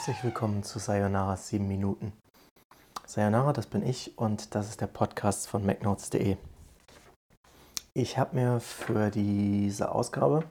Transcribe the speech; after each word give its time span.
Herzlich 0.00 0.24
willkommen 0.24 0.62
zu 0.62 0.78
Sayonara 0.78 1.36
7 1.36 1.68
Minuten. 1.68 2.14
Sayonara, 3.04 3.52
das 3.52 3.66
bin 3.66 3.86
ich 3.86 4.16
und 4.16 4.54
das 4.54 4.70
ist 4.70 4.80
der 4.80 4.86
Podcast 4.86 5.46
von 5.46 5.66
MacNotes.de. 5.66 6.38
Ich 7.92 8.16
habe 8.16 8.34
mir 8.34 8.60
für 8.60 9.10
diese 9.10 9.92
Ausgabe 9.92 10.44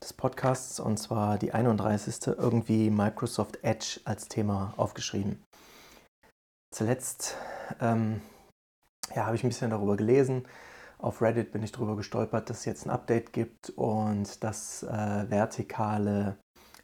des 0.00 0.14
Podcasts, 0.14 0.80
und 0.80 0.96
zwar 0.96 1.36
die 1.36 1.52
31. 1.52 2.28
irgendwie 2.28 2.88
Microsoft 2.88 3.62
Edge 3.62 4.00
als 4.06 4.28
Thema 4.28 4.72
aufgeschrieben. 4.78 5.42
Zuletzt 6.74 7.36
ähm, 7.78 8.22
ja, 9.14 9.26
habe 9.26 9.36
ich 9.36 9.44
ein 9.44 9.50
bisschen 9.50 9.68
darüber 9.68 9.98
gelesen. 9.98 10.48
Auf 10.96 11.20
Reddit 11.20 11.52
bin 11.52 11.62
ich 11.62 11.72
darüber 11.72 11.94
gestolpert, 11.94 12.48
dass 12.48 12.60
es 12.60 12.64
jetzt 12.64 12.86
ein 12.86 12.90
Update 12.90 13.34
gibt 13.34 13.68
und 13.76 14.42
dass 14.42 14.82
äh, 14.82 15.28
vertikale 15.28 16.38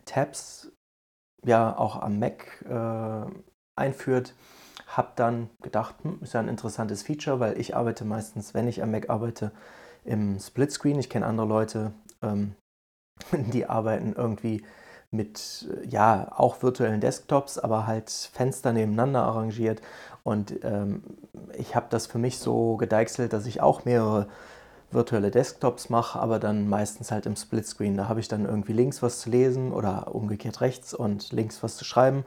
Tabs 0.05 0.71
ja 1.45 1.77
auch 1.77 2.01
am 2.01 2.19
Mac 2.19 2.65
äh, 2.69 3.31
einführt. 3.77 4.35
Habe 4.87 5.13
dann 5.17 5.51
gedacht, 5.63 5.97
hm, 6.03 6.19
ist 6.23 6.35
ja 6.35 6.41
ein 6.41 6.49
interessantes 6.49 7.03
Feature, 7.03 7.41
weil 7.41 7.59
ich 7.61 7.77
arbeite 7.77 8.05
meistens, 8.05 8.55
wenn 8.55 8.69
ich 8.69 8.83
am 8.83 8.91
Mac 8.91 9.11
arbeite, 9.11 9.53
im 10.05 10.39
Splitscreen. 10.39 10.99
Ich 10.99 11.11
kenne 11.11 11.27
andere 11.27 11.47
Leute, 11.47 11.93
ähm, 12.23 12.55
die 13.53 13.67
arbeiten 13.67 14.15
irgendwie 14.17 14.65
mit, 15.11 15.69
ja, 15.87 16.31
auch 16.37 16.63
virtuellen 16.63 17.01
Desktops, 17.01 17.59
aber 17.59 17.87
halt 17.87 18.11
Fenster 18.11 18.73
nebeneinander 18.73 19.23
arrangiert. 19.23 19.81
Und 20.23 20.63
ähm, 20.65 21.03
ich 21.57 21.75
habe 21.75 21.87
das 21.91 22.07
für 22.07 22.19
mich 22.19 22.39
so 22.39 22.77
gedeichselt, 22.77 23.33
dass 23.33 23.47
ich 23.47 23.63
auch 23.63 23.85
mehrere 23.85 24.29
virtuelle 24.91 25.31
Desktops 25.31 25.91
mache, 25.91 26.19
aber 26.19 26.39
dann 26.39 26.69
meistens 26.69 27.11
halt 27.11 27.27
im 27.27 27.37
Splitscreen. 27.37 27.97
Da 27.97 28.09
habe 28.09 28.21
ich 28.21 28.29
dann 28.29 28.47
irgendwie 28.47 28.73
links 28.73 29.03
was 29.03 29.21
zu 29.21 29.31
lesen 29.31 29.73
oder 29.73 30.15
umgekehrt 30.15 30.61
rechts 30.61 30.95
und 30.95 31.33
links 31.33 31.63
was 31.63 31.77
zu 31.77 31.85
schreiben 31.85 32.25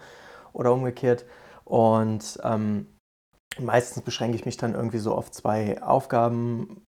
oder 0.53 0.73
umgekehrt. 0.73 1.25
Und 1.65 2.39
ähm, 2.43 2.87
meistens 3.59 4.03
beschränke 4.03 4.35
ich 4.35 4.45
mich 4.45 4.57
dann 4.57 4.75
irgendwie 4.75 4.99
so 4.99 5.13
auf 5.15 5.31
zwei 5.31 5.81
Aufgaben 5.81 6.83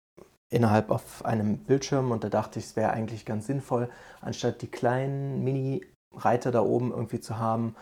innerhalb 0.49 0.91
auf 0.91 1.25
einem 1.25 1.57
Bildschirm 1.57 2.11
und 2.11 2.23
da 2.23 2.29
dachte 2.29 2.59
ich, 2.59 2.66
es 2.66 2.75
wäre 2.75 2.91
eigentlich 2.91 3.25
ganz 3.25 3.47
sinnvoll, 3.47 3.89
anstatt 4.21 4.61
die 4.61 4.67
kleinen 4.67 5.44
Mini-Reiter 5.44 6.51
da 6.51 6.61
oben 6.61 6.91
irgendwie 6.91 7.19
zu 7.19 7.39
haben, 7.39 7.75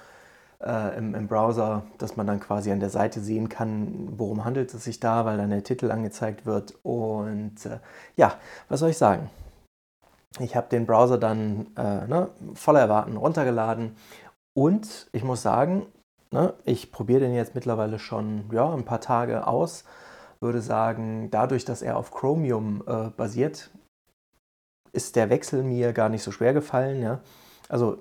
äh, 0.64 0.98
im, 0.98 1.16
im, 1.16 1.28
Browser, 1.28 1.84
dass 1.98 2.18
man 2.18 2.28
dann 2.28 2.40
quasi 2.40 2.72
an 2.72 2.80
der 2.80 2.90
Seite 2.90 3.20
sehen 3.20 3.50
kann, 3.50 4.10
worum 4.18 4.46
handelt 4.46 4.74
es 4.74 4.84
sich 4.84 5.00
da, 5.00 5.26
weil 5.26 5.38
dann 5.38 5.50
der 5.50 5.64
Titel 5.64 5.92
angezeigt 5.92 6.46
wird. 6.46 6.76
Und 6.84 7.66
äh, 7.66 7.80
ja, 8.16 8.36
was 8.70 8.80
soll 8.80 8.90
ich 8.90 8.98
sagen? 8.98 9.30
Ich 10.40 10.56
habe 10.56 10.70
den 10.70 10.86
Browser 10.86 11.18
dann 11.18 11.68
äh, 11.76 12.08
ne, 12.08 12.30
voller 12.54 12.80
Erwarten 12.80 13.18
runtergeladen 13.18 13.96
und 14.54 15.10
ich 15.12 15.24
muss 15.24 15.42
sagen, 15.42 15.86
ne, 16.32 16.54
ich 16.64 16.92
probiere 16.92 17.22
den 17.22 17.34
jetzt 17.34 17.56
mittlerweile 17.56 18.00
schon 18.00 18.50
ja, 18.52 18.74
ein 18.74 18.86
paar 18.86 19.02
Tage 19.02 19.48
aus. 19.48 19.84
Würde 20.40 20.62
sagen, 20.62 21.30
dadurch, 21.30 21.66
dass 21.66 21.82
er 21.82 21.98
auf 21.98 22.12
Chromium 22.12 22.84
äh, 22.88 23.10
basiert, 23.10 23.70
ist 24.94 25.16
der 25.16 25.30
Wechsel 25.30 25.64
mir 25.64 25.94
gar 25.94 26.10
nicht 26.10 26.24
so 26.24 26.32
schwer 26.32 26.54
gefallen. 26.54 27.02
Ja? 27.02 27.22
Also 27.70 28.00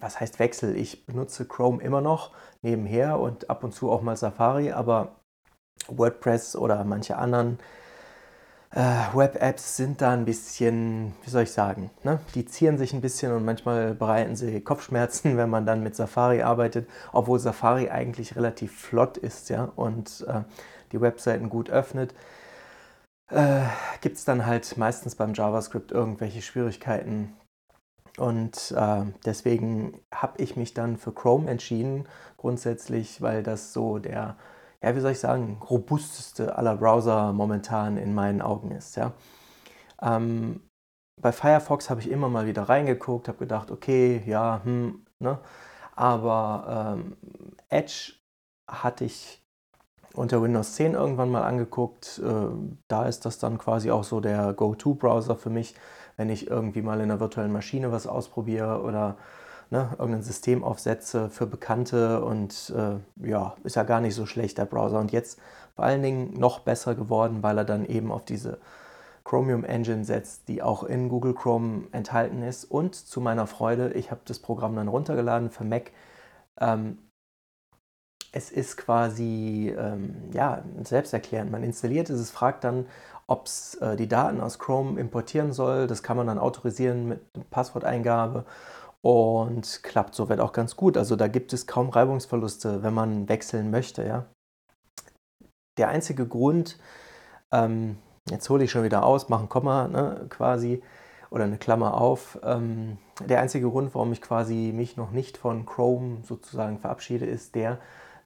was 0.00 0.20
heißt 0.20 0.38
Wechsel? 0.38 0.76
Ich 0.76 1.06
benutze 1.06 1.46
Chrome 1.46 1.82
immer 1.82 2.00
noch 2.00 2.32
nebenher 2.62 3.18
und 3.20 3.50
ab 3.50 3.64
und 3.64 3.72
zu 3.72 3.90
auch 3.90 4.02
mal 4.02 4.16
Safari, 4.16 4.72
aber 4.72 5.16
WordPress 5.88 6.56
oder 6.56 6.82
manche 6.84 7.16
anderen 7.16 7.58
äh, 8.74 8.80
Web-Apps 9.14 9.76
sind 9.76 10.00
da 10.00 10.12
ein 10.12 10.24
bisschen, 10.24 11.14
wie 11.22 11.30
soll 11.30 11.44
ich 11.44 11.52
sagen, 11.52 11.90
ne? 12.02 12.18
die 12.34 12.44
zieren 12.44 12.76
sich 12.76 12.92
ein 12.92 13.00
bisschen 13.00 13.32
und 13.32 13.44
manchmal 13.44 13.94
bereiten 13.94 14.34
sie 14.36 14.60
Kopfschmerzen, 14.60 15.36
wenn 15.36 15.50
man 15.50 15.66
dann 15.66 15.82
mit 15.82 15.94
Safari 15.94 16.42
arbeitet, 16.42 16.88
obwohl 17.12 17.38
Safari 17.38 17.90
eigentlich 17.90 18.36
relativ 18.36 18.76
flott 18.76 19.16
ist 19.16 19.48
ja? 19.50 19.70
und 19.76 20.24
äh, 20.28 20.42
die 20.92 21.00
Webseiten 21.00 21.48
gut 21.50 21.70
öffnet. 21.70 22.14
Äh, 23.30 23.62
Gibt 24.00 24.16
es 24.16 24.24
dann 24.24 24.44
halt 24.44 24.76
meistens 24.76 25.14
beim 25.14 25.34
JavaScript 25.34 25.92
irgendwelche 25.92 26.42
Schwierigkeiten, 26.42 27.32
und 28.16 28.72
äh, 28.76 29.02
deswegen 29.24 30.00
habe 30.12 30.40
ich 30.42 30.56
mich 30.56 30.74
dann 30.74 30.96
für 30.96 31.12
Chrome 31.12 31.50
entschieden, 31.50 32.06
grundsätzlich, 32.36 33.20
weil 33.20 33.42
das 33.42 33.72
so 33.72 33.98
der, 33.98 34.36
ja, 34.82 34.94
wie 34.94 35.00
soll 35.00 35.12
ich 35.12 35.20
sagen, 35.20 35.60
robusteste 35.68 36.56
aller 36.56 36.76
Browser 36.76 37.32
momentan 37.32 37.96
in 37.96 38.14
meinen 38.14 38.40
Augen 38.40 38.70
ist. 38.70 38.96
Ja. 38.96 39.12
Ähm, 40.00 40.60
bei 41.20 41.32
Firefox 41.32 41.90
habe 41.90 42.00
ich 42.00 42.10
immer 42.10 42.28
mal 42.28 42.46
wieder 42.46 42.62
reingeguckt, 42.62 43.28
habe 43.28 43.38
gedacht, 43.38 43.70
okay, 43.70 44.22
ja, 44.26 44.60
hm, 44.64 45.04
ne? 45.18 45.38
aber 45.96 46.96
ähm, 46.98 47.16
Edge 47.68 48.14
hatte 48.68 49.04
ich 49.04 49.43
unter 50.14 50.42
Windows 50.42 50.74
10 50.74 50.94
irgendwann 50.94 51.30
mal 51.30 51.42
angeguckt. 51.42 52.20
Äh, 52.24 52.30
da 52.88 53.06
ist 53.06 53.24
das 53.24 53.38
dann 53.38 53.58
quasi 53.58 53.90
auch 53.90 54.04
so 54.04 54.20
der 54.20 54.52
Go-To-Browser 54.52 55.36
für 55.36 55.50
mich 55.50 55.74
wenn 56.16 56.30
ich 56.30 56.48
irgendwie 56.48 56.82
mal 56.82 56.96
in 56.96 57.10
einer 57.10 57.20
virtuellen 57.20 57.52
Maschine 57.52 57.92
was 57.92 58.06
ausprobiere 58.06 58.82
oder 58.82 59.16
ne, 59.70 59.90
irgendein 59.98 60.22
System 60.22 60.62
aufsetze 60.62 61.28
für 61.30 61.46
Bekannte 61.46 62.24
und 62.24 62.72
äh, 62.76 63.28
ja, 63.28 63.54
ist 63.64 63.76
ja 63.76 63.82
gar 63.82 64.00
nicht 64.00 64.14
so 64.14 64.26
schlecht 64.26 64.58
der 64.58 64.66
Browser. 64.66 65.00
Und 65.00 65.12
jetzt 65.12 65.38
vor 65.74 65.84
allen 65.84 66.02
Dingen 66.02 66.34
noch 66.38 66.60
besser 66.60 66.94
geworden, 66.94 67.42
weil 67.42 67.58
er 67.58 67.64
dann 67.64 67.84
eben 67.84 68.12
auf 68.12 68.24
diese 68.24 68.58
Chromium 69.24 69.64
Engine 69.64 70.04
setzt, 70.04 70.48
die 70.48 70.62
auch 70.62 70.84
in 70.84 71.08
Google 71.08 71.34
Chrome 71.34 71.84
enthalten 71.92 72.42
ist. 72.42 72.64
Und 72.64 72.94
zu 72.94 73.20
meiner 73.20 73.46
Freude, 73.46 73.92
ich 73.94 74.10
habe 74.10 74.20
das 74.26 74.38
Programm 74.38 74.76
dann 74.76 74.88
runtergeladen 74.88 75.50
für 75.50 75.64
Mac. 75.64 75.90
Ähm, 76.60 76.98
es 78.34 78.50
ist 78.50 78.76
quasi 78.76 79.72
ähm, 79.78 80.16
ja, 80.32 80.64
selbsterklärend. 80.82 81.52
Man 81.52 81.62
installiert 81.62 82.10
es, 82.10 82.18
es 82.18 82.30
fragt 82.32 82.64
dann, 82.64 82.86
ob 83.28 83.46
es 83.46 83.76
äh, 83.76 83.94
die 83.94 84.08
Daten 84.08 84.40
aus 84.40 84.58
Chrome 84.58 84.98
importieren 84.98 85.52
soll. 85.52 85.86
Das 85.86 86.02
kann 86.02 86.16
man 86.16 86.26
dann 86.26 86.40
autorisieren 86.40 87.06
mit 87.06 87.50
Passworteingabe 87.50 88.44
und 89.02 89.84
klappt 89.84 90.16
soweit 90.16 90.40
auch 90.40 90.52
ganz 90.52 90.74
gut. 90.74 90.96
Also 90.96 91.14
da 91.14 91.28
gibt 91.28 91.52
es 91.52 91.68
kaum 91.68 91.90
Reibungsverluste, 91.90 92.82
wenn 92.82 92.92
man 92.92 93.28
wechseln 93.28 93.70
möchte. 93.70 94.04
Ja. 94.04 94.24
Der 95.78 95.88
einzige 95.88 96.26
Grund, 96.26 96.76
ähm, 97.52 97.98
jetzt 98.28 98.50
hole 98.50 98.64
ich 98.64 98.70
schon 98.72 98.82
wieder 98.82 99.04
aus, 99.04 99.28
mache 99.28 99.44
ein 99.44 99.48
Komma 99.48 99.86
ne, 99.86 100.26
quasi 100.28 100.82
oder 101.30 101.44
eine 101.44 101.58
Klammer 101.58 102.00
auf. 102.00 102.36
Ähm, 102.42 102.98
der 103.24 103.40
einzige 103.40 103.70
Grund, 103.70 103.94
warum 103.94 104.12
ich 104.12 104.20
quasi 104.20 104.72
mich 104.74 104.96
noch 104.96 105.12
nicht 105.12 105.36
von 105.36 105.66
Chrome 105.66 106.18
sozusagen 106.24 106.80
verabschiede, 106.80 107.26
ist 107.26 107.54
der, 107.54 107.78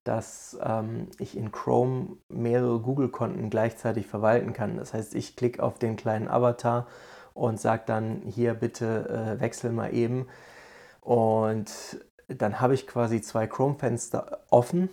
dass 0.09 0.59
ähm, 0.65 1.09
ich 1.19 1.37
in 1.37 1.53
Chrome 1.53 2.17
mehrere 2.31 2.81
Google-Konten 2.81 3.51
gleichzeitig 3.51 4.07
verwalten 4.07 4.55
kann. 4.55 4.79
Das 4.79 4.95
heißt, 4.95 5.15
ich 5.15 5.37
klicke 5.37 5.63
auf 5.63 5.79
den 5.79 5.97
kleinen 5.97 6.29
Avatar 6.29 6.87
und 7.35 7.61
sage 7.61 7.83
dann 7.85 8.23
hier 8.25 8.55
bitte 8.55 9.37
äh, 9.37 9.41
wechsel 9.41 9.71
mal 9.71 9.93
eben. 9.93 10.27
Und 11.03 11.71
dann 12.29 12.59
habe 12.59 12.73
ich 12.73 12.87
quasi 12.87 13.21
zwei 13.21 13.47
Chrome-Fenster 13.47 14.45
offen. 14.49 14.89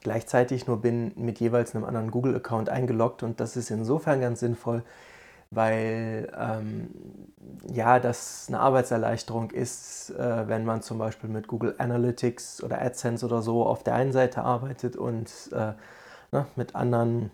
Gleichzeitig 0.00 0.66
nur 0.66 0.80
bin 0.80 1.12
mit 1.16 1.38
jeweils 1.38 1.74
einem 1.74 1.84
anderen 1.84 2.10
Google-Account 2.10 2.70
eingeloggt 2.70 3.22
und 3.22 3.38
das 3.38 3.58
ist 3.58 3.70
insofern 3.70 4.22
ganz 4.22 4.40
sinnvoll, 4.40 4.82
weil 5.54 6.32
ähm, 6.36 6.88
ja, 7.70 8.00
das 8.00 8.46
eine 8.48 8.60
Arbeitserleichterung 8.60 9.50
ist, 9.50 10.10
äh, 10.10 10.48
wenn 10.48 10.64
man 10.64 10.80
zum 10.82 10.98
Beispiel 10.98 11.28
mit 11.28 11.46
Google 11.46 11.74
Analytics 11.78 12.62
oder 12.62 12.80
AdSense 12.80 13.24
oder 13.24 13.42
so 13.42 13.66
auf 13.66 13.84
der 13.84 13.94
einen 13.94 14.12
Seite 14.12 14.42
arbeitet 14.42 14.96
und 14.96 15.30
äh, 15.52 15.74
ne, 16.32 16.46
mit 16.56 16.74
anderen 16.74 17.30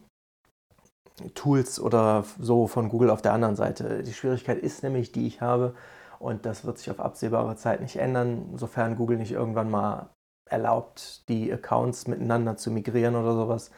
Tools 1.34 1.80
oder 1.80 2.24
so 2.40 2.66
von 2.66 2.88
Google 2.88 3.10
auf 3.10 3.22
der 3.22 3.32
anderen 3.32 3.56
Seite. 3.56 4.02
Die 4.02 4.12
Schwierigkeit 4.12 4.58
ist 4.58 4.82
nämlich, 4.82 5.12
die 5.12 5.26
ich 5.26 5.40
habe, 5.40 5.74
und 6.18 6.44
das 6.44 6.64
wird 6.64 6.78
sich 6.78 6.90
auf 6.90 7.00
absehbare 7.00 7.56
Zeit 7.56 7.80
nicht 7.80 7.96
ändern, 7.96 8.56
sofern 8.56 8.96
Google 8.96 9.18
nicht 9.18 9.32
irgendwann 9.32 9.70
mal 9.70 10.10
erlaubt, 10.46 11.28
die 11.28 11.52
Accounts 11.52 12.08
miteinander 12.08 12.56
zu 12.56 12.70
migrieren 12.70 13.14
oder 13.14 13.34
sowas 13.34 13.70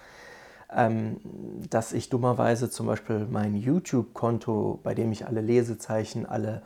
ähm, 0.75 1.21
dass 1.69 1.93
ich 1.93 2.09
dummerweise 2.09 2.71
zum 2.71 2.87
Beispiel 2.87 3.27
mein 3.31 3.55
YouTube-Konto, 3.55 4.81
bei 4.83 4.95
dem 4.95 5.13
ich 5.13 5.27
alle 5.27 5.41
Lesezeichen, 5.41 6.27
alle 6.27 6.63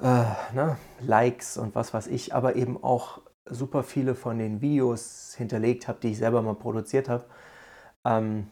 äh, 0.00 0.24
ne, 0.54 0.76
Likes 1.00 1.56
und 1.56 1.74
was 1.74 1.94
weiß 1.94 2.08
ich, 2.08 2.34
aber 2.34 2.56
eben 2.56 2.82
auch 2.82 3.20
super 3.48 3.82
viele 3.82 4.14
von 4.14 4.38
den 4.38 4.60
Videos 4.60 5.34
hinterlegt 5.36 5.88
habe, 5.88 5.98
die 6.02 6.10
ich 6.10 6.18
selber 6.18 6.42
mal 6.42 6.54
produziert 6.54 7.08
habe, 7.08 7.24
ähm, 8.04 8.48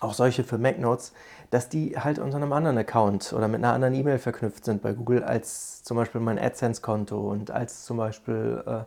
auch 0.00 0.14
solche 0.14 0.44
für 0.44 0.58
MacNotes, 0.58 1.12
dass 1.50 1.68
die 1.68 1.98
halt 1.98 2.18
unter 2.18 2.36
einem 2.36 2.52
anderen 2.52 2.78
Account 2.78 3.32
oder 3.32 3.48
mit 3.48 3.58
einer 3.58 3.72
anderen 3.72 3.94
E-Mail 3.94 4.18
verknüpft 4.18 4.64
sind 4.64 4.82
bei 4.82 4.92
Google 4.92 5.22
als 5.22 5.82
zum 5.84 5.96
Beispiel 5.96 6.20
mein 6.20 6.38
AdSense-Konto 6.38 7.18
und 7.30 7.50
als 7.50 7.84
zum 7.84 7.98
Beispiel 7.98 8.62
äh, 8.66 8.84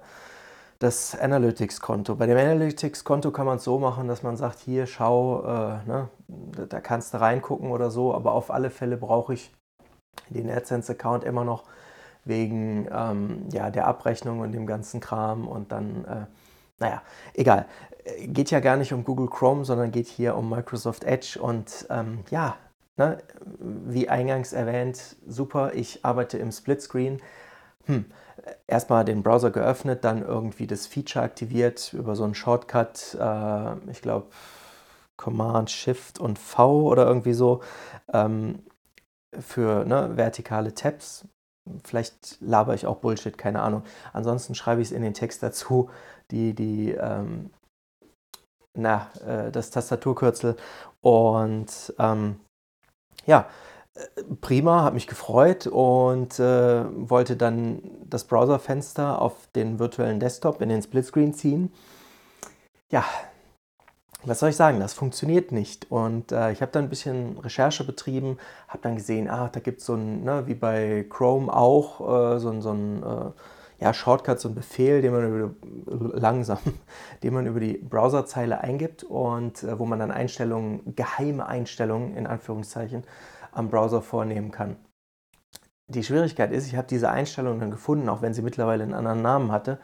das 0.79 1.17
Analytics-Konto. 1.17 2.15
Bei 2.15 2.25
dem 2.25 2.37
Analytics-Konto 2.37 3.31
kann 3.31 3.45
man 3.45 3.57
es 3.57 3.63
so 3.63 3.79
machen, 3.79 4.07
dass 4.07 4.23
man 4.23 4.37
sagt, 4.37 4.59
hier 4.59 4.85
schau, 4.87 5.43
äh, 5.43 5.87
ne, 5.87 6.09
da 6.69 6.79
kannst 6.81 7.13
du 7.13 7.21
reingucken 7.21 7.71
oder 7.71 7.89
so, 7.89 8.13
aber 8.13 8.33
auf 8.33 8.51
alle 8.51 8.69
Fälle 8.69 8.97
brauche 8.97 9.33
ich 9.33 9.51
den 10.29 10.49
AdSense-Account 10.49 11.23
immer 11.23 11.43
noch, 11.43 11.63
wegen 12.25 12.87
ähm, 12.91 13.45
ja, 13.51 13.69
der 13.69 13.87
Abrechnung 13.87 14.39
und 14.39 14.51
dem 14.51 14.65
ganzen 14.65 14.99
Kram 14.99 15.47
und 15.47 15.71
dann, 15.71 16.05
äh, 16.05 16.25
naja, 16.79 17.01
egal. 17.33 17.65
Geht 18.19 18.51
ja 18.51 18.59
gar 18.59 18.77
nicht 18.77 18.93
um 18.93 19.03
Google 19.03 19.27
Chrome, 19.27 19.65
sondern 19.65 19.91
geht 19.91 20.07
hier 20.07 20.35
um 20.35 20.49
Microsoft 20.49 21.03
Edge 21.03 21.39
und 21.41 21.87
ähm, 21.89 22.19
ja, 22.29 22.55
ne, 22.97 23.19
wie 23.59 24.09
eingangs 24.09 24.53
erwähnt, 24.53 25.15
super, 25.27 25.73
ich 25.73 26.03
arbeite 26.03 26.37
im 26.37 26.51
Splitscreen. 26.51 27.21
Hm, 27.85 28.05
erstmal 28.67 29.05
den 29.05 29.23
Browser 29.23 29.51
geöffnet, 29.51 30.03
dann 30.03 30.23
irgendwie 30.23 30.67
das 30.67 30.87
Feature 30.87 31.23
aktiviert 31.23 31.93
über 31.93 32.15
so 32.15 32.23
einen 32.23 32.35
Shortcut, 32.35 33.17
äh, 33.19 33.91
ich 33.91 34.01
glaube 34.01 34.27
Command, 35.17 35.71
Shift 35.71 36.19
und 36.19 36.37
V 36.39 36.83
oder 36.83 37.05
irgendwie 37.07 37.33
so, 37.33 37.61
ähm, 38.11 38.63
für 39.39 39.85
ne, 39.85 40.17
vertikale 40.17 40.73
Tabs. 40.73 41.27
Vielleicht 41.83 42.37
laber 42.41 42.75
ich 42.75 42.85
auch 42.85 42.97
Bullshit, 42.97 43.37
keine 43.37 43.61
Ahnung. 43.61 43.83
Ansonsten 44.13 44.55
schreibe 44.55 44.81
ich 44.81 44.89
es 44.89 44.91
in 44.91 45.01
den 45.01 45.13
Text 45.13 45.41
dazu, 45.41 45.89
die, 46.31 46.53
die, 46.53 46.91
ähm, 46.91 47.49
na, 48.75 49.09
äh, 49.25 49.51
das 49.51 49.71
Tastaturkürzel. 49.71 50.57
Und 51.01 51.93
ähm, 51.97 52.39
ja, 53.25 53.47
prima, 54.41 54.81
habe 54.81 54.95
mich 54.95 55.07
gefreut 55.07 55.67
und 55.67 56.39
äh, 56.39 56.83
wollte 57.09 57.37
dann 57.37 57.81
das 58.09 58.25
Browserfenster 58.25 59.21
auf 59.21 59.47
den 59.55 59.79
virtuellen 59.79 60.19
Desktop 60.19 60.61
in 60.61 60.69
den 60.69 60.81
Splitscreen 60.81 61.33
ziehen. 61.33 61.71
Ja, 62.91 63.05
was 64.23 64.39
soll 64.39 64.49
ich 64.49 64.55
sagen, 64.55 64.79
das 64.79 64.93
funktioniert 64.93 65.51
nicht. 65.51 65.91
Und 65.91 66.31
äh, 66.31 66.51
ich 66.51 66.61
habe 66.61 66.71
dann 66.71 66.85
ein 66.85 66.89
bisschen 66.89 67.37
Recherche 67.37 67.83
betrieben, 67.83 68.37
habe 68.67 68.79
dann 68.81 68.95
gesehen, 68.95 69.29
ah, 69.29 69.49
da 69.51 69.59
gibt 69.59 69.79
es 69.79 69.85
so 69.85 69.93
ein, 69.93 70.23
ne, 70.23 70.47
wie 70.47 70.55
bei 70.55 71.05
Chrome 71.09 71.53
auch, 71.53 72.35
äh, 72.35 72.39
so, 72.39 72.49
ein, 72.49 72.61
so 72.61 72.71
ein 72.71 73.03
äh, 73.03 73.83
ja, 73.83 73.93
Shortcut, 73.93 74.39
so 74.39 74.49
ein 74.49 74.55
Befehl, 74.55 75.01
den 75.01 75.13
man 75.13 75.27
über, 75.27 75.55
langsam, 76.19 76.57
den 77.23 77.33
man 77.33 77.45
über 77.45 77.59
die 77.59 77.77
Browserzeile 77.77 78.61
eingibt 78.61 79.03
und 79.03 79.63
äh, 79.63 79.77
wo 79.79 79.85
man 79.85 79.99
dann 79.99 80.11
Einstellungen, 80.11 80.95
geheime 80.95 81.45
Einstellungen 81.45 82.17
in 82.17 82.27
Anführungszeichen, 82.27 83.03
am 83.55 83.69
Browser 83.69 84.01
vornehmen 84.01 84.51
kann. 84.51 84.77
Die 85.87 86.03
Schwierigkeit 86.03 86.51
ist, 86.51 86.67
ich 86.67 86.75
habe 86.75 86.87
diese 86.87 87.09
Einstellung 87.09 87.59
dann 87.59 87.71
gefunden, 87.71 88.09
auch 88.09 88.21
wenn 88.21 88.33
sie 88.33 88.41
mittlerweile 88.41 88.83
einen 88.83 88.93
anderen 88.93 89.21
Namen 89.21 89.51
hatte. 89.51 89.79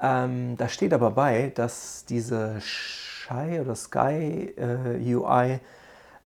Ähm, 0.00 0.56
da 0.56 0.68
steht 0.68 0.92
aber 0.92 1.10
bei, 1.12 1.52
dass 1.54 2.04
diese 2.04 2.60
Shy 2.60 3.60
oder 3.60 3.74
Sky 3.74 4.54
äh, 4.56 5.14
UI, 5.14 5.60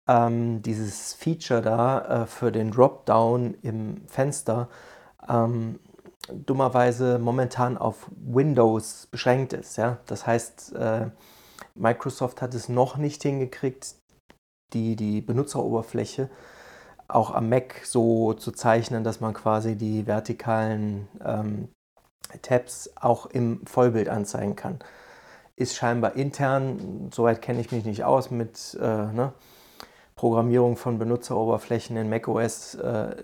ähm, 0.07 0.61
dieses 0.61 1.13
Feature 1.13 1.61
da 1.61 2.23
äh, 2.23 2.25
für 2.27 2.51
den 2.51 2.71
Dropdown 2.71 3.55
im 3.61 4.07
Fenster, 4.07 4.69
ähm, 5.27 5.79
dummerweise 6.29 7.19
momentan 7.19 7.77
auf 7.77 8.09
Windows 8.15 9.07
beschränkt 9.07 9.53
ist. 9.53 9.77
Ja? 9.77 9.97
Das 10.05 10.27
heißt, 10.27 10.75
äh, 10.75 11.09
Microsoft 11.75 12.41
hat 12.41 12.53
es 12.53 12.69
noch 12.69 12.97
nicht 12.97 13.23
hingekriegt, 13.23 13.95
die, 14.73 14.95
die 14.95 15.21
Benutzeroberfläche 15.21 16.29
auch 17.07 17.33
am 17.33 17.49
Mac 17.49 17.81
so 17.85 18.33
zu 18.33 18.51
zeichnen, 18.51 19.03
dass 19.03 19.21
man 19.21 19.33
quasi 19.33 19.75
die 19.75 20.07
vertikalen 20.07 21.07
ähm, 21.23 21.69
Tabs 22.41 22.91
auch 22.95 23.27
im 23.27 23.65
Vollbild 23.65 24.09
anzeigen 24.09 24.55
kann. 24.55 24.79
Ist 25.55 25.75
scheinbar 25.75 26.15
intern, 26.15 27.09
soweit 27.13 27.41
kenne 27.41 27.61
ich 27.61 27.71
mich 27.71 27.85
nicht 27.85 28.03
aus 28.03 28.29
mit 28.29 28.77
äh, 28.79 29.11
ne, 29.11 29.33
Programmierung 30.15 30.75
von 30.75 30.99
Benutzeroberflächen 30.99 31.95
in 31.95 32.09
macOS, 32.09 32.75
äh, 32.75 33.23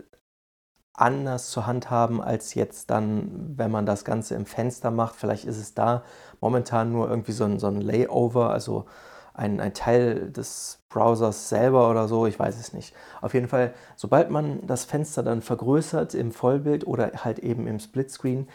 anders 0.93 1.49
zu 1.49 1.65
handhaben 1.65 2.21
als 2.21 2.53
jetzt 2.53 2.91
dann, 2.91 3.57
wenn 3.57 3.71
man 3.71 3.85
das 3.85 4.05
Ganze 4.05 4.35
im 4.35 4.45
Fenster 4.45 4.91
macht. 4.91 5.15
Vielleicht 5.15 5.45
ist 5.45 5.57
es 5.57 5.73
da 5.73 6.03
momentan 6.39 6.91
nur 6.91 7.09
irgendwie 7.09 7.31
so 7.31 7.45
ein, 7.45 7.59
so 7.59 7.67
ein 7.67 7.81
Layover, 7.81 8.51
also 8.51 8.85
ein, 9.33 9.59
ein 9.59 9.73
Teil 9.73 10.31
des 10.31 10.79
Browsers 10.89 11.49
selber 11.49 11.89
oder 11.89 12.07
so, 12.07 12.27
ich 12.27 12.37
weiß 12.37 12.59
es 12.59 12.73
nicht. 12.73 12.95
Auf 13.21 13.33
jeden 13.33 13.47
Fall, 13.47 13.73
sobald 13.95 14.29
man 14.29 14.65
das 14.67 14.85
Fenster 14.85 15.23
dann 15.23 15.41
vergrößert 15.41 16.13
im 16.13 16.31
Vollbild 16.31 16.85
oder 16.85 17.11
halt 17.23 17.39
eben 17.39 17.67
im 17.67 17.79
Splitscreen, 17.79 18.47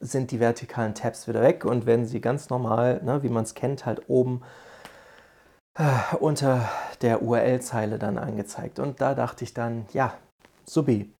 sind 0.00 0.30
die 0.30 0.40
vertikalen 0.40 0.94
Tabs 0.94 1.28
wieder 1.28 1.42
weg 1.42 1.64
und 1.64 1.86
werden 1.86 2.06
sie 2.06 2.20
ganz 2.20 2.48
normal, 2.50 3.00
ne, 3.04 3.22
wie 3.22 3.28
man 3.28 3.44
es 3.44 3.54
kennt, 3.54 3.86
halt 3.86 4.08
oben 4.08 4.42
äh, 5.74 6.16
unter 6.18 6.68
der 7.02 7.22
URL-Zeile 7.22 7.98
dann 7.98 8.18
angezeigt. 8.18 8.78
Und 8.78 9.00
da 9.00 9.14
dachte 9.14 9.44
ich 9.44 9.54
dann, 9.54 9.86
ja, 9.92 10.14
subi, 10.64 11.14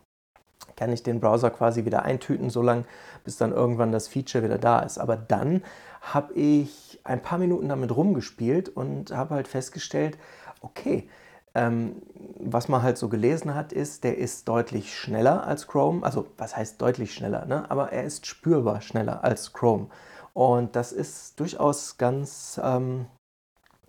kann 0.76 0.92
ich 0.92 1.02
den 1.02 1.20
Browser 1.20 1.50
quasi 1.50 1.84
wieder 1.84 2.04
eintüten, 2.04 2.50
solange 2.50 2.84
bis 3.24 3.36
dann 3.36 3.52
irgendwann 3.52 3.92
das 3.92 4.08
Feature 4.08 4.44
wieder 4.44 4.58
da 4.58 4.80
ist. 4.80 4.98
Aber 4.98 5.16
dann 5.16 5.62
habe 6.00 6.34
ich 6.34 7.00
ein 7.04 7.22
paar 7.22 7.38
Minuten 7.38 7.68
damit 7.68 7.94
rumgespielt 7.94 8.68
und 8.68 9.10
habe 9.10 9.34
halt 9.34 9.48
festgestellt, 9.48 10.18
okay, 10.60 11.08
ähm, 11.54 12.02
was 12.38 12.68
man 12.68 12.82
halt 12.82 12.98
so 12.98 13.08
gelesen 13.08 13.54
hat, 13.54 13.72
ist, 13.72 14.04
der 14.04 14.18
ist 14.18 14.46
deutlich 14.46 14.94
schneller 14.94 15.46
als 15.46 15.66
Chrome. 15.66 16.04
Also 16.04 16.26
was 16.36 16.56
heißt 16.56 16.80
deutlich 16.80 17.14
schneller, 17.14 17.46
ne? 17.46 17.70
aber 17.70 17.92
er 17.92 18.04
ist 18.04 18.26
spürbar 18.26 18.82
schneller 18.82 19.24
als 19.24 19.52
Chrome. 19.52 19.86
Und 20.34 20.76
das 20.76 20.92
ist 20.92 21.40
durchaus 21.40 21.96
ganz 21.96 22.60
ähm, 22.62 23.06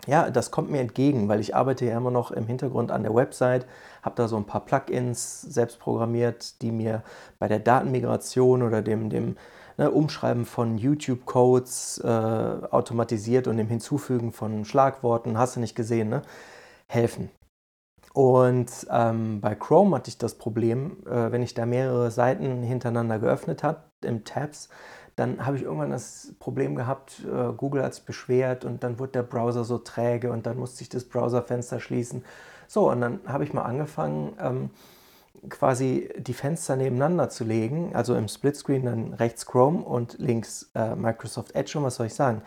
ja, 0.08 0.30
das 0.30 0.52
kommt 0.52 0.72
mir 0.72 0.80
entgegen, 0.80 1.28
weil 1.28 1.40
ich 1.40 1.56
arbeite 1.56 1.86
ja 1.86 1.98
immer 1.98 2.12
noch 2.12 2.32
im 2.32 2.48
Hintergrund 2.48 2.92
an 2.92 3.04
der 3.04 3.14
Website, 3.14 3.66
habe 4.02 4.16
da 4.16 4.28
so 4.28 4.38
ein 4.38 4.46
paar 4.46 4.66
Plugins 4.66 5.42
selbst 5.42 5.80
programmiert, 5.80 6.62
die 6.62 6.72
mir 6.72 7.04
bei 7.40 7.48
der 7.48 7.60
Datenmigration 7.60 8.64
oder 8.64 8.82
dem, 8.82 9.10
dem 9.10 9.38
ne, 9.78 9.92
Umschreiben 9.92 10.46
von 10.46 10.78
YouTube-Codes 10.78 12.02
äh, 12.04 12.08
automatisiert 12.08 13.48
und 13.48 13.58
dem 13.58 13.68
Hinzufügen 13.68 14.32
von 14.32 14.66
Schlagworten, 14.66 15.38
hast 15.38 15.56
du 15.56 15.60
nicht 15.60 15.76
gesehen, 15.76 16.10
ne, 16.10 16.22
helfen. 16.88 17.30
Und 18.14 18.88
ähm, 18.90 19.42
bei 19.42 19.54
Chrome 19.54 19.96
hatte 19.96 20.10
ich 20.10 20.18
das 20.18 20.36
Problem, 20.36 21.06
äh, 21.06 21.32
wenn 21.32 21.44
ich 21.44 21.54
da 21.54 21.66
mehrere 21.66 22.10
Seiten 22.10 22.64
hintereinander 22.64 23.20
geöffnet 23.20 23.64
habe, 23.64 23.84
im 24.04 24.24
Tabs, 24.24 24.70
dann 25.16 25.46
habe 25.46 25.58
ich 25.58 25.64
irgendwann 25.64 25.90
das 25.90 26.36
Problem 26.40 26.76
gehabt, 26.76 27.24
äh, 27.26 27.52
Google 27.54 27.84
hat 27.84 27.96
sich 27.96 28.06
beschwert 28.06 28.66
und 28.66 28.84
dann 28.84 29.00
wurde 29.00 29.14
der 29.14 29.24
Browser 29.24 29.64
so 29.64 29.80
träge 29.80 30.32
und 30.32 30.46
dann 30.46 30.58
musste 30.58 30.84
ich 30.84 30.90
das 30.90 31.06
Browserfenster 31.06 31.80
schließen. 31.80 32.24
So, 32.68 32.92
und 32.92 33.02
dann 33.02 33.20
habe 33.28 33.44
ich 33.44 33.54
mal 33.54 33.64
angefangen, 33.64 34.36
ähm, 34.40 34.70
quasi 35.50 36.10
die 36.18 36.34
Fenster 36.34 36.76
nebeneinander 36.76 37.30
zu 37.30 37.44
legen, 37.44 37.96
also 37.96 38.16
im 38.16 38.28
Splitscreen 38.28 38.86
dann 38.86 39.14
rechts 39.14 39.46
Chrome 39.46 39.84
und 39.84 40.18
links 40.20 40.72
äh, 40.76 40.96
Microsoft 40.96 41.56
Edge. 41.56 41.78
Und 41.78 41.86
was 41.86 41.96
soll 41.96 42.08
ich 42.08 42.16
sagen? 42.16 42.42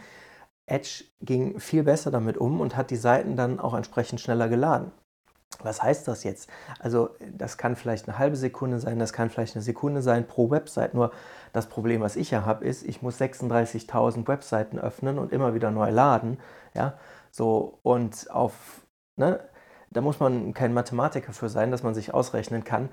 Edge 0.66 1.04
ging 1.20 1.58
viel 1.58 1.82
besser 1.82 2.10
damit 2.10 2.36
um 2.36 2.60
und 2.60 2.76
hat 2.76 2.90
die 2.90 2.96
Seiten 2.96 3.36
dann 3.36 3.58
auch 3.58 3.74
entsprechend 3.74 4.20
schneller 4.20 4.48
geladen. 4.48 4.92
Was 5.62 5.82
heißt 5.82 6.06
das 6.08 6.24
jetzt? 6.24 6.48
Also 6.78 7.10
das 7.32 7.58
kann 7.58 7.76
vielleicht 7.76 8.08
eine 8.08 8.18
halbe 8.18 8.36
Sekunde 8.36 8.78
sein, 8.78 8.98
das 8.98 9.12
kann 9.12 9.30
vielleicht 9.30 9.56
eine 9.56 9.62
Sekunde 9.62 10.00
sein 10.00 10.26
pro 10.26 10.48
Website. 10.50 10.94
Nur 10.94 11.10
das 11.52 11.66
Problem, 11.66 12.00
was 12.00 12.16
ich 12.16 12.30
ja 12.30 12.46
habe, 12.46 12.64
ist, 12.64 12.84
ich 12.84 13.02
muss 13.02 13.20
36.000 13.20 14.26
Webseiten 14.28 14.78
öffnen 14.78 15.18
und 15.18 15.32
immer 15.32 15.52
wieder 15.54 15.70
neu 15.70 15.90
laden. 15.90 16.38
Ja, 16.74 16.94
so 17.30 17.78
und 17.82 18.30
auf, 18.30 18.86
ne, 19.16 19.40
da 19.90 20.00
muss 20.00 20.20
man 20.20 20.54
kein 20.54 20.72
Mathematiker 20.72 21.32
für 21.32 21.48
sein, 21.48 21.70
dass 21.70 21.82
man 21.82 21.94
sich 21.94 22.14
ausrechnen 22.14 22.64
kann, 22.64 22.88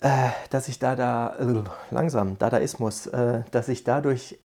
äh, 0.00 0.30
dass 0.50 0.68
ich 0.68 0.78
da 0.78 0.96
da 0.96 1.36
äh, 1.36 1.64
langsam 1.90 2.38
Dadaismus, 2.38 3.06
äh, 3.06 3.42
dass 3.50 3.68
ich 3.68 3.84
dadurch 3.84 4.38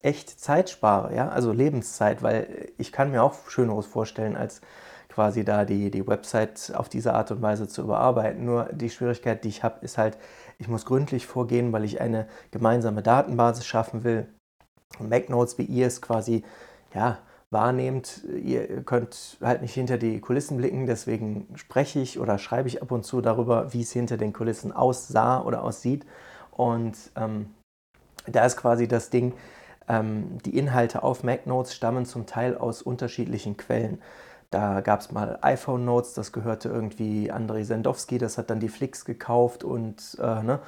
echt 0.00 0.40
Zeit 0.40 0.68
spare, 0.70 1.14
ja, 1.14 1.28
also 1.28 1.52
Lebenszeit, 1.52 2.22
weil 2.22 2.72
ich 2.78 2.92
kann 2.92 3.10
mir 3.10 3.22
auch 3.22 3.48
Schöneres 3.48 3.86
vorstellen 3.86 4.36
als 4.36 4.60
quasi 5.08 5.44
da 5.44 5.64
die, 5.64 5.90
die 5.90 6.06
Website 6.06 6.72
auf 6.74 6.88
diese 6.88 7.14
Art 7.14 7.30
und 7.30 7.42
Weise 7.42 7.68
zu 7.68 7.82
überarbeiten. 7.82 8.44
Nur 8.44 8.64
die 8.72 8.90
Schwierigkeit, 8.90 9.44
die 9.44 9.48
ich 9.48 9.62
habe, 9.62 9.84
ist 9.84 9.98
halt, 9.98 10.18
ich 10.58 10.68
muss 10.68 10.86
gründlich 10.86 11.26
vorgehen, 11.26 11.72
weil 11.72 11.84
ich 11.84 12.00
eine 12.00 12.26
gemeinsame 12.50 13.02
Datenbasis 13.02 13.66
schaffen 13.66 14.04
will. 14.04 14.26
Und 14.98 15.10
MacNotes, 15.10 15.58
wie 15.58 15.64
ihr 15.64 15.86
es 15.86 16.00
quasi 16.00 16.44
ja, 16.94 17.18
wahrnehmt, 17.52 18.22
ihr 18.42 18.82
könnt 18.82 19.36
halt 19.42 19.62
nicht 19.62 19.74
hinter 19.74 19.98
die 19.98 20.20
Kulissen 20.20 20.56
blicken, 20.56 20.86
deswegen 20.86 21.46
spreche 21.54 22.00
ich 22.00 22.18
oder 22.18 22.38
schreibe 22.38 22.68
ich 22.68 22.82
ab 22.82 22.90
und 22.90 23.04
zu 23.04 23.20
darüber, 23.20 23.72
wie 23.72 23.82
es 23.82 23.92
hinter 23.92 24.16
den 24.16 24.32
Kulissen 24.32 24.72
aussah 24.72 25.42
oder 25.42 25.62
aussieht. 25.62 26.06
Und 26.50 26.96
ähm, 27.14 27.50
da 28.26 28.46
ist 28.46 28.56
quasi 28.56 28.88
das 28.88 29.10
Ding, 29.10 29.34
ähm, 29.88 30.38
die 30.44 30.56
Inhalte 30.56 31.02
auf 31.02 31.24
MacNotes 31.24 31.74
stammen 31.74 32.06
zum 32.06 32.26
Teil 32.26 32.56
aus 32.56 32.82
unterschiedlichen 32.82 33.56
Quellen. 33.56 34.00
Da 34.52 34.82
gab 34.82 35.00
es 35.00 35.10
mal 35.10 35.38
iPhone 35.40 35.86
Notes, 35.86 36.12
das 36.12 36.30
gehörte 36.30 36.68
irgendwie 36.68 37.30
Andrei 37.30 37.64
Sendowski, 37.64 38.18
das 38.18 38.36
hat 38.36 38.50
dann 38.50 38.60
die 38.60 38.68
Flix 38.68 39.06
gekauft 39.06 39.64
und 39.64 40.18
äh, 40.20 40.42
ne, 40.42 40.60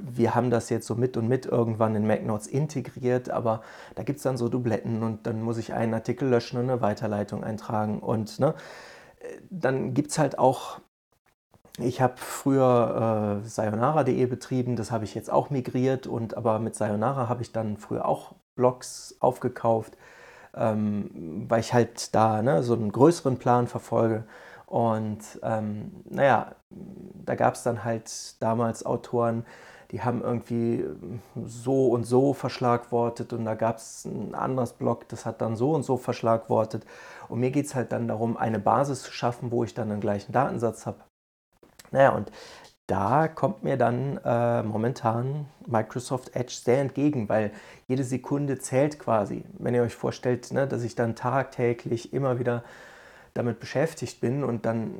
wir 0.00 0.34
haben 0.34 0.50
das 0.50 0.70
jetzt 0.70 0.86
so 0.86 0.94
mit 0.94 1.16
und 1.18 1.28
mit 1.28 1.44
irgendwann 1.44 1.94
in 1.94 2.06
MacNotes 2.06 2.46
integriert, 2.46 3.28
aber 3.28 3.60
da 3.96 4.02
gibt 4.02 4.16
es 4.16 4.22
dann 4.22 4.38
so 4.38 4.48
Dubletten 4.48 5.02
und 5.02 5.26
dann 5.26 5.42
muss 5.42 5.58
ich 5.58 5.74
einen 5.74 5.92
Artikel 5.92 6.26
löschen 6.28 6.58
und 6.58 6.70
eine 6.70 6.80
Weiterleitung 6.80 7.44
eintragen 7.44 8.00
und 8.00 8.40
ne, 8.40 8.54
dann 9.50 9.92
gibt 9.92 10.10
es 10.10 10.18
halt 10.18 10.38
auch 10.38 10.80
ich 11.80 12.00
habe 12.00 12.14
früher 12.16 13.42
äh, 13.44 13.48
sayonara.de 13.48 14.26
betrieben, 14.26 14.74
das 14.74 14.90
habe 14.90 15.04
ich 15.04 15.14
jetzt 15.14 15.30
auch 15.30 15.50
migriert 15.50 16.06
und 16.06 16.36
aber 16.36 16.58
mit 16.58 16.74
Sayonara 16.74 17.28
habe 17.28 17.42
ich 17.42 17.52
dann 17.52 17.76
früher 17.76 18.06
auch 18.06 18.32
Blogs 18.56 19.16
aufgekauft, 19.20 19.96
ähm, 20.58 21.46
weil 21.48 21.60
ich 21.60 21.72
halt 21.72 22.14
da 22.14 22.42
ne, 22.42 22.62
so 22.62 22.74
einen 22.74 22.92
größeren 22.92 23.38
Plan 23.38 23.66
verfolge. 23.68 24.24
Und 24.66 25.20
ähm, 25.42 25.92
naja, 26.04 26.54
da 26.70 27.34
gab 27.34 27.54
es 27.54 27.62
dann 27.62 27.84
halt 27.84 28.10
damals 28.42 28.84
Autoren, 28.84 29.46
die 29.90 30.02
haben 30.02 30.22
irgendwie 30.22 30.84
so 31.46 31.88
und 31.88 32.04
so 32.04 32.34
verschlagwortet 32.34 33.32
und 33.32 33.46
da 33.46 33.54
gab 33.54 33.78
es 33.78 34.04
ein 34.04 34.34
anderes 34.34 34.74
Blog, 34.74 35.08
das 35.08 35.24
hat 35.24 35.40
dann 35.40 35.56
so 35.56 35.72
und 35.72 35.82
so 35.82 35.96
verschlagwortet. 35.96 36.84
Und 37.28 37.40
mir 37.40 37.50
geht 37.50 37.66
es 37.66 37.74
halt 37.74 37.92
dann 37.92 38.08
darum, 38.08 38.36
eine 38.36 38.58
Basis 38.58 39.02
zu 39.02 39.12
schaffen, 39.12 39.50
wo 39.50 39.64
ich 39.64 39.72
dann 39.72 39.88
den 39.88 40.00
gleichen 40.00 40.32
Datensatz 40.32 40.84
habe. 40.84 40.98
Naja, 41.90 42.10
und 42.10 42.30
da 42.88 43.28
kommt 43.28 43.62
mir 43.62 43.76
dann 43.76 44.18
äh, 44.24 44.62
momentan 44.62 45.46
Microsoft 45.66 46.34
Edge 46.34 46.54
sehr 46.54 46.80
entgegen, 46.80 47.28
weil 47.28 47.52
jede 47.86 48.02
Sekunde 48.02 48.58
zählt 48.58 48.98
quasi. 48.98 49.44
Wenn 49.58 49.74
ihr 49.74 49.82
euch 49.82 49.94
vorstellt, 49.94 50.50
ne, 50.52 50.66
dass 50.66 50.82
ich 50.82 50.94
dann 50.94 51.14
tagtäglich 51.14 52.14
immer 52.14 52.38
wieder 52.38 52.64
damit 53.34 53.60
beschäftigt 53.60 54.22
bin 54.22 54.42
und 54.42 54.64
dann 54.64 54.94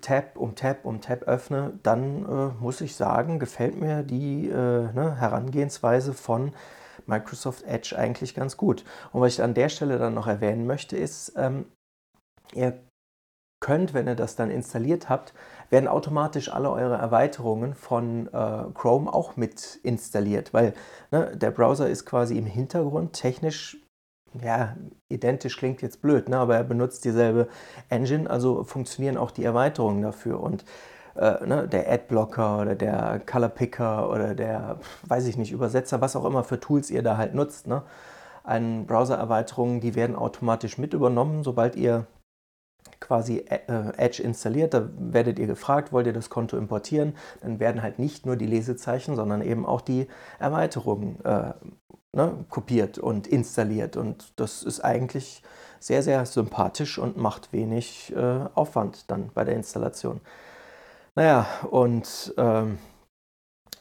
Tab 0.00 0.36
um 0.36 0.54
Tab 0.54 0.84
um 0.84 1.00
Tab 1.00 1.24
öffne, 1.24 1.72
dann 1.82 2.24
äh, 2.24 2.62
muss 2.62 2.80
ich 2.80 2.94
sagen, 2.94 3.40
gefällt 3.40 3.80
mir 3.80 4.04
die 4.04 4.48
äh, 4.48 4.52
ne, 4.92 5.16
Herangehensweise 5.18 6.14
von 6.14 6.52
Microsoft 7.06 7.64
Edge 7.64 7.98
eigentlich 7.98 8.36
ganz 8.36 8.56
gut. 8.56 8.84
Und 9.12 9.20
was 9.22 9.34
ich 9.34 9.42
an 9.42 9.54
der 9.54 9.68
Stelle 9.70 9.98
dann 9.98 10.14
noch 10.14 10.28
erwähnen 10.28 10.66
möchte, 10.68 10.96
ist, 10.96 11.32
ähm, 11.36 11.66
ihr 12.54 12.78
könnt, 13.64 13.94
wenn 13.94 14.06
ihr 14.06 14.14
das 14.14 14.36
dann 14.36 14.50
installiert 14.50 15.08
habt, 15.08 15.32
werden 15.70 15.88
automatisch 15.88 16.52
alle 16.52 16.70
eure 16.70 16.96
Erweiterungen 16.96 17.74
von 17.74 18.26
äh, 18.26 18.64
Chrome 18.74 19.10
auch 19.10 19.38
mit 19.38 19.80
installiert, 19.82 20.52
weil 20.52 20.74
ne, 21.10 21.34
der 21.34 21.50
Browser 21.50 21.88
ist 21.88 22.04
quasi 22.04 22.36
im 22.36 22.44
Hintergrund 22.44 23.14
technisch 23.14 23.78
ja, 24.42 24.76
identisch 25.08 25.56
klingt 25.56 25.80
jetzt 25.80 26.02
blöd, 26.02 26.28
ne? 26.28 26.36
aber 26.36 26.56
er 26.56 26.64
benutzt 26.64 27.06
dieselbe 27.06 27.48
Engine, 27.88 28.28
also 28.28 28.64
funktionieren 28.64 29.16
auch 29.16 29.30
die 29.30 29.44
Erweiterungen 29.44 30.02
dafür. 30.02 30.40
Und 30.40 30.66
äh, 31.16 31.46
ne, 31.46 31.66
der 31.66 31.90
Adblocker 31.90 32.60
oder 32.60 32.74
der 32.74 33.22
Color 33.24 33.48
Picker 33.48 34.10
oder 34.10 34.34
der, 34.34 34.78
weiß 35.06 35.26
ich 35.26 35.38
nicht, 35.38 35.52
Übersetzer, 35.52 36.02
was 36.02 36.16
auch 36.16 36.26
immer 36.26 36.44
für 36.44 36.60
Tools 36.60 36.90
ihr 36.90 37.02
da 37.02 37.16
halt 37.16 37.34
nutzt, 37.34 37.66
ne? 37.66 37.82
an 38.42 38.84
Browser-Erweiterungen, 38.84 39.80
die 39.80 39.94
werden 39.94 40.16
automatisch 40.16 40.76
mit 40.76 40.92
übernommen, 40.92 41.44
sobald 41.44 41.76
ihr 41.76 42.06
quasi 43.00 43.38
äh, 43.38 43.60
Edge 43.96 44.22
installiert, 44.22 44.74
da 44.74 44.88
werdet 44.96 45.38
ihr 45.38 45.46
gefragt, 45.46 45.92
wollt 45.92 46.06
ihr 46.06 46.12
das 46.12 46.30
Konto 46.30 46.56
importieren, 46.56 47.14
dann 47.42 47.60
werden 47.60 47.82
halt 47.82 47.98
nicht 47.98 48.26
nur 48.26 48.36
die 48.36 48.46
Lesezeichen, 48.46 49.16
sondern 49.16 49.42
eben 49.42 49.66
auch 49.66 49.80
die 49.80 50.06
Erweiterungen 50.38 51.22
äh, 51.24 51.52
ne, 52.12 52.44
kopiert 52.48 52.98
und 52.98 53.26
installiert. 53.26 53.96
Und 53.96 54.32
das 54.36 54.62
ist 54.62 54.80
eigentlich 54.80 55.42
sehr, 55.80 56.02
sehr 56.02 56.24
sympathisch 56.24 56.98
und 56.98 57.16
macht 57.16 57.52
wenig 57.52 58.14
äh, 58.16 58.46
Aufwand 58.54 59.10
dann 59.10 59.30
bei 59.34 59.44
der 59.44 59.54
Installation. 59.54 60.20
Naja, 61.14 61.46
und 61.70 62.34
ähm, 62.38 62.78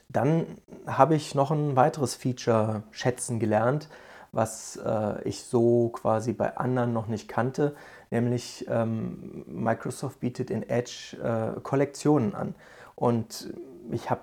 dann 0.10 0.46
habe 0.86 1.16
ich 1.16 1.34
noch 1.34 1.50
ein 1.50 1.76
weiteres 1.76 2.14
Feature 2.14 2.84
schätzen 2.92 3.40
gelernt, 3.40 3.90
was 4.32 4.76
äh, 4.76 5.22
ich 5.24 5.44
so 5.44 5.90
quasi 5.90 6.34
bei 6.34 6.58
anderen 6.58 6.94
noch 6.94 7.08
nicht 7.08 7.28
kannte, 7.28 7.76
nämlich 8.14 8.66
ähm, 8.70 9.44
Microsoft 9.48 10.20
bietet 10.20 10.50
in 10.50 10.64
Edge 10.70 11.18
äh, 11.22 11.60
Kollektionen 11.60 12.36
an. 12.36 12.56
Und 12.96 13.54
ich 13.92 14.10
habe 14.10 14.22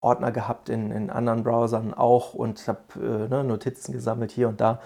Ordner 0.00 0.32
gehabt 0.32 0.68
in, 0.68 0.90
in 0.90 1.10
anderen 1.10 1.44
Browsern 1.44 1.92
auch 1.92 2.34
und 2.34 2.66
habe 2.66 2.80
äh, 2.96 3.28
ne, 3.28 3.44
Notizen 3.44 3.92
gesammelt 3.92 4.30
hier 4.30 4.48
und 4.48 4.60
da, 4.60 4.80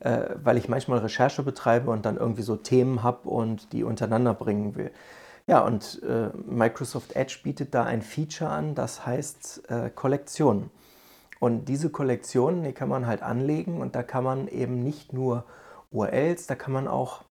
äh, 0.00 0.30
weil 0.42 0.56
ich 0.56 0.68
manchmal 0.68 0.98
Recherche 0.98 1.42
betreibe 1.42 1.90
und 1.90 2.04
dann 2.04 2.16
irgendwie 2.16 2.42
so 2.42 2.56
Themen 2.56 3.02
habe 3.02 3.28
und 3.28 3.72
die 3.72 3.84
untereinander 3.84 4.34
bringen 4.34 4.74
will. 4.74 4.90
Ja, 5.46 5.60
und 5.60 6.02
äh, 6.02 6.30
Microsoft 6.44 7.14
Edge 7.14 7.38
bietet 7.44 7.72
da 7.72 7.84
ein 7.84 8.02
Feature 8.02 8.50
an, 8.50 8.74
das 8.74 9.06
heißt 9.06 9.70
äh, 9.70 9.90
Kollektionen. 9.90 10.70
Und 11.38 11.66
diese 11.66 11.90
Kollektionen, 11.90 12.64
die 12.64 12.72
kann 12.72 12.88
man 12.88 13.06
halt 13.06 13.22
anlegen 13.22 13.80
und 13.80 13.94
da 13.94 14.02
kann 14.02 14.24
man 14.24 14.48
eben 14.48 14.82
nicht 14.82 15.12
nur 15.12 15.44
URLs, 15.92 16.46
da 16.46 16.56
kann 16.56 16.72
man 16.72 16.88
auch 16.88 17.25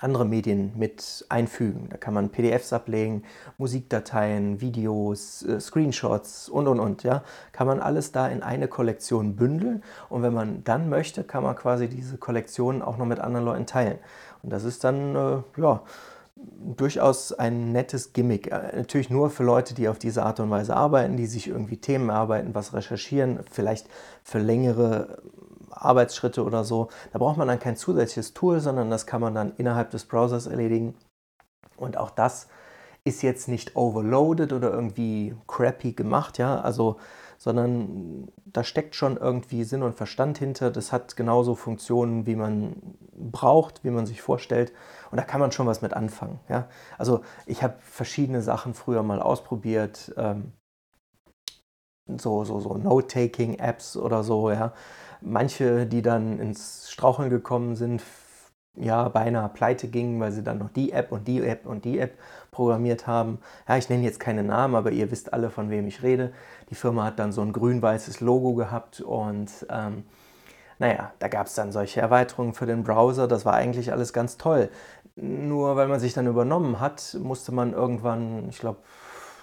andere 0.00 0.24
Medien 0.24 0.72
mit 0.76 1.24
einfügen. 1.28 1.88
Da 1.90 1.96
kann 1.96 2.14
man 2.14 2.30
PDFs 2.30 2.72
ablegen, 2.72 3.22
Musikdateien, 3.58 4.60
Videos, 4.60 5.42
äh, 5.42 5.60
Screenshots 5.60 6.48
und 6.48 6.68
und 6.68 6.80
und. 6.80 7.02
Ja, 7.02 7.22
kann 7.52 7.66
man 7.66 7.80
alles 7.80 8.12
da 8.12 8.28
in 8.28 8.42
eine 8.42 8.68
Kollektion 8.68 9.36
bündeln 9.36 9.82
und 10.08 10.22
wenn 10.22 10.34
man 10.34 10.64
dann 10.64 10.88
möchte, 10.88 11.24
kann 11.24 11.42
man 11.42 11.56
quasi 11.56 11.88
diese 11.88 12.18
Kollektion 12.18 12.82
auch 12.82 12.98
noch 12.98 13.06
mit 13.06 13.20
anderen 13.20 13.46
Leuten 13.46 13.66
teilen. 13.66 13.98
Und 14.42 14.50
das 14.50 14.64
ist 14.64 14.84
dann 14.84 15.16
äh, 15.16 15.60
ja 15.60 15.82
durchaus 16.76 17.32
ein 17.32 17.72
nettes 17.72 18.12
Gimmick. 18.12 18.52
Äh, 18.52 18.76
natürlich 18.76 19.10
nur 19.10 19.30
für 19.30 19.44
Leute, 19.44 19.74
die 19.74 19.88
auf 19.88 19.98
diese 19.98 20.24
Art 20.24 20.40
und 20.40 20.50
Weise 20.50 20.76
arbeiten, 20.76 21.16
die 21.16 21.26
sich 21.26 21.48
irgendwie 21.48 21.78
Themen 21.78 22.10
erarbeiten, 22.10 22.54
was 22.54 22.74
recherchieren, 22.74 23.40
vielleicht 23.50 23.88
für 24.22 24.38
längere 24.38 25.18
Arbeitsschritte 25.76 26.44
oder 26.44 26.64
so. 26.64 26.88
Da 27.12 27.18
braucht 27.18 27.36
man 27.36 27.48
dann 27.48 27.58
kein 27.58 27.76
zusätzliches 27.76 28.34
Tool, 28.34 28.60
sondern 28.60 28.90
das 28.90 29.06
kann 29.06 29.20
man 29.20 29.34
dann 29.34 29.52
innerhalb 29.56 29.90
des 29.90 30.04
Browsers 30.04 30.46
erledigen. 30.46 30.94
Und 31.76 31.96
auch 31.96 32.10
das 32.10 32.48
ist 33.04 33.22
jetzt 33.22 33.46
nicht 33.46 33.76
overloaded 33.76 34.52
oder 34.52 34.72
irgendwie 34.72 35.36
crappy 35.46 35.92
gemacht, 35.92 36.38
ja, 36.38 36.60
also, 36.60 36.96
sondern 37.38 38.28
da 38.44 38.64
steckt 38.64 38.96
schon 38.96 39.16
irgendwie 39.16 39.62
Sinn 39.62 39.84
und 39.84 39.94
Verstand 39.94 40.38
hinter. 40.38 40.72
Das 40.72 40.90
hat 40.90 41.16
genauso 41.16 41.54
Funktionen, 41.54 42.26
wie 42.26 42.34
man 42.34 42.96
braucht, 43.12 43.84
wie 43.84 43.90
man 43.90 44.06
sich 44.06 44.22
vorstellt. 44.22 44.72
Und 45.12 45.18
da 45.18 45.22
kann 45.22 45.40
man 45.40 45.52
schon 45.52 45.68
was 45.68 45.82
mit 45.82 45.94
anfangen, 45.94 46.40
ja. 46.48 46.68
Also 46.98 47.20
ich 47.46 47.62
habe 47.62 47.76
verschiedene 47.80 48.42
Sachen 48.42 48.74
früher 48.74 49.04
mal 49.04 49.22
ausprobiert, 49.22 50.12
ähm, 50.16 50.52
so, 52.08 52.44
so, 52.44 52.58
so 52.58 52.74
Note-Taking-Apps 52.74 53.96
oder 53.96 54.24
so, 54.24 54.50
ja 54.50 54.72
manche, 55.20 55.86
die 55.86 56.02
dann 56.02 56.38
ins 56.38 56.90
Straucheln 56.90 57.30
gekommen 57.30 57.76
sind, 57.76 58.02
ja, 58.76 59.08
beinahe 59.08 59.48
pleite 59.48 59.88
gingen, 59.88 60.20
weil 60.20 60.32
sie 60.32 60.42
dann 60.42 60.58
noch 60.58 60.70
die 60.70 60.92
App 60.92 61.10
und 61.12 61.26
die 61.26 61.42
App 61.42 61.66
und 61.66 61.84
die 61.84 61.98
App 61.98 62.18
programmiert 62.50 63.06
haben. 63.06 63.38
Ja, 63.66 63.76
ich 63.76 63.88
nenne 63.88 64.04
jetzt 64.04 64.20
keine 64.20 64.42
Namen, 64.42 64.74
aber 64.74 64.92
ihr 64.92 65.10
wisst 65.10 65.32
alle, 65.32 65.50
von 65.50 65.70
wem 65.70 65.86
ich 65.86 66.02
rede. 66.02 66.32
Die 66.70 66.74
Firma 66.74 67.04
hat 67.04 67.18
dann 67.18 67.32
so 67.32 67.40
ein 67.40 67.52
grün-weißes 67.52 68.20
Logo 68.20 68.54
gehabt 68.54 69.00
und 69.00 69.50
ähm, 69.70 70.04
naja, 70.78 71.12
da 71.18 71.28
gab 71.28 71.46
es 71.46 71.54
dann 71.54 71.72
solche 71.72 72.00
Erweiterungen 72.02 72.52
für 72.52 72.66
den 72.66 72.82
Browser. 72.82 73.26
Das 73.28 73.46
war 73.46 73.54
eigentlich 73.54 73.92
alles 73.92 74.12
ganz 74.12 74.36
toll. 74.36 74.68
Nur 75.14 75.76
weil 75.76 75.88
man 75.88 76.00
sich 76.00 76.12
dann 76.12 76.26
übernommen 76.26 76.78
hat, 76.78 77.16
musste 77.22 77.52
man 77.52 77.72
irgendwann, 77.72 78.48
ich 78.50 78.58
glaube, 78.58 78.80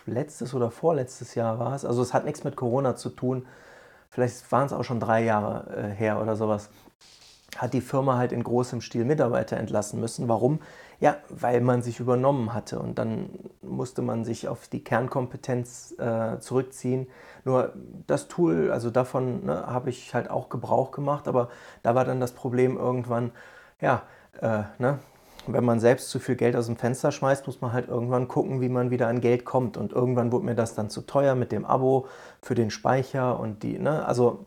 letztes 0.05 0.53
oder 0.53 0.69
vorletztes 0.69 1.33
Jahr 1.33 1.57
war 1.59 1.73
es, 1.73 1.85
also 1.85 2.01
es 2.01 2.13
hat 2.13 2.25
nichts 2.25 2.43
mit 2.43 2.55
Corona 2.55 2.95
zu 2.95 3.09
tun, 3.09 3.47
vielleicht 4.13 4.51
waren 4.51 4.67
es 4.67 4.73
auch 4.73 4.83
schon 4.83 4.99
drei 4.99 5.23
Jahre 5.23 5.75
äh, 5.75 5.89
her 5.89 6.21
oder 6.21 6.35
sowas, 6.35 6.69
hat 7.57 7.73
die 7.73 7.81
Firma 7.81 8.17
halt 8.17 8.31
in 8.31 8.43
großem 8.43 8.81
Stil 8.81 9.05
Mitarbeiter 9.05 9.57
entlassen 9.57 9.99
müssen. 9.99 10.27
Warum? 10.27 10.59
Ja, 10.99 11.17
weil 11.29 11.61
man 11.61 11.81
sich 11.81 11.99
übernommen 11.99 12.53
hatte 12.53 12.79
und 12.79 12.97
dann 12.97 13.29
musste 13.61 14.01
man 14.01 14.23
sich 14.23 14.47
auf 14.47 14.67
die 14.67 14.83
Kernkompetenz 14.83 15.95
äh, 15.99 16.39
zurückziehen. 16.39 17.07
Nur 17.43 17.73
das 18.07 18.27
Tool, 18.27 18.71
also 18.71 18.89
davon 18.89 19.45
ne, 19.45 19.67
habe 19.67 19.89
ich 19.89 20.13
halt 20.13 20.29
auch 20.29 20.49
Gebrauch 20.49 20.91
gemacht, 20.91 21.27
aber 21.27 21.49
da 21.81 21.93
war 21.93 22.05
dann 22.05 22.19
das 22.19 22.31
Problem 22.31 22.77
irgendwann, 22.77 23.31
ja, 23.81 24.03
äh, 24.39 24.63
ne, 24.79 24.99
wenn 25.47 25.65
man 25.65 25.79
selbst 25.79 26.09
zu 26.09 26.19
viel 26.19 26.35
Geld 26.35 26.55
aus 26.55 26.67
dem 26.67 26.77
Fenster 26.77 27.11
schmeißt, 27.11 27.45
muss 27.47 27.61
man 27.61 27.73
halt 27.73 27.87
irgendwann 27.87 28.27
gucken, 28.27 28.61
wie 28.61 28.69
man 28.69 28.91
wieder 28.91 29.07
an 29.07 29.21
Geld 29.21 29.45
kommt. 29.45 29.77
Und 29.77 29.91
irgendwann 29.91 30.31
wurde 30.31 30.45
mir 30.45 30.55
das 30.55 30.75
dann 30.75 30.89
zu 30.89 31.01
teuer 31.01 31.35
mit 31.35 31.51
dem 31.51 31.65
Abo 31.65 32.07
für 32.41 32.55
den 32.55 32.69
Speicher 32.69 33.39
und 33.39 33.63
die, 33.63 33.77
ne, 33.77 34.05
also 34.05 34.45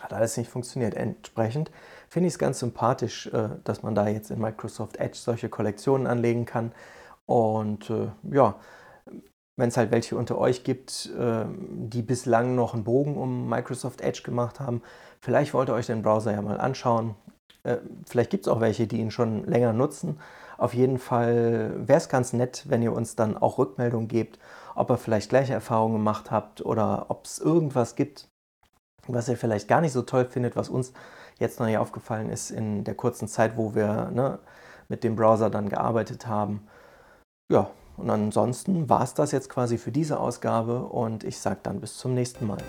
hat 0.00 0.12
alles 0.12 0.36
nicht 0.36 0.50
funktioniert. 0.50 0.94
Entsprechend 0.94 1.70
finde 2.08 2.28
ich 2.28 2.34
es 2.34 2.38
ganz 2.38 2.58
sympathisch, 2.58 3.26
äh, 3.28 3.50
dass 3.64 3.82
man 3.82 3.94
da 3.94 4.08
jetzt 4.08 4.30
in 4.30 4.40
Microsoft 4.40 4.96
Edge 4.96 5.18
solche 5.18 5.48
Kollektionen 5.48 6.06
anlegen 6.06 6.44
kann. 6.44 6.72
Und 7.26 7.90
äh, 7.90 8.08
ja, 8.30 8.56
wenn 9.56 9.68
es 9.68 9.76
halt 9.76 9.90
welche 9.90 10.16
unter 10.16 10.38
euch 10.38 10.64
gibt, 10.64 11.10
äh, 11.18 11.44
die 11.48 12.02
bislang 12.02 12.54
noch 12.54 12.74
einen 12.74 12.84
Bogen 12.84 13.16
um 13.16 13.48
Microsoft 13.48 14.00
Edge 14.00 14.22
gemacht 14.24 14.60
haben, 14.60 14.82
vielleicht 15.20 15.54
wollt 15.54 15.68
ihr 15.68 15.74
euch 15.74 15.86
den 15.86 16.02
Browser 16.02 16.32
ja 16.32 16.42
mal 16.42 16.60
anschauen. 16.60 17.14
Äh, 17.64 17.78
vielleicht 18.06 18.30
gibt 18.30 18.46
es 18.46 18.52
auch 18.52 18.60
welche, 18.60 18.86
die 18.86 19.00
ihn 19.00 19.10
schon 19.10 19.44
länger 19.46 19.72
nutzen. 19.72 20.18
Auf 20.58 20.74
jeden 20.74 20.98
Fall 20.98 21.74
wäre 21.76 21.98
es 21.98 22.08
ganz 22.08 22.32
nett, 22.32 22.64
wenn 22.68 22.82
ihr 22.82 22.92
uns 22.92 23.16
dann 23.16 23.36
auch 23.36 23.58
Rückmeldung 23.58 24.08
gebt, 24.08 24.38
ob 24.74 24.90
ihr 24.90 24.98
vielleicht 24.98 25.28
gleiche 25.28 25.52
Erfahrungen 25.52 25.94
gemacht 25.94 26.30
habt 26.30 26.64
oder 26.64 27.06
ob 27.08 27.24
es 27.24 27.38
irgendwas 27.38 27.96
gibt, 27.96 28.28
was 29.06 29.28
ihr 29.28 29.36
vielleicht 29.36 29.68
gar 29.68 29.80
nicht 29.80 29.92
so 29.92 30.02
toll 30.02 30.24
findet, 30.24 30.56
was 30.56 30.68
uns 30.68 30.92
jetzt 31.38 31.58
noch 31.58 31.66
nicht 31.66 31.78
aufgefallen 31.78 32.30
ist 32.30 32.50
in 32.50 32.84
der 32.84 32.94
kurzen 32.94 33.26
Zeit, 33.28 33.56
wo 33.56 33.74
wir 33.74 34.10
ne, 34.12 34.38
mit 34.88 35.04
dem 35.04 35.16
Browser 35.16 35.50
dann 35.50 35.68
gearbeitet 35.68 36.26
haben. 36.26 36.66
Ja, 37.50 37.70
und 37.96 38.10
ansonsten 38.10 38.88
war 38.88 39.02
es 39.02 39.14
das 39.14 39.32
jetzt 39.32 39.48
quasi 39.48 39.78
für 39.78 39.92
diese 39.92 40.18
Ausgabe 40.20 40.84
und 40.84 41.24
ich 41.24 41.38
sage 41.38 41.60
dann 41.62 41.80
bis 41.80 41.96
zum 41.98 42.14
nächsten 42.14 42.46
Mal. 42.46 42.62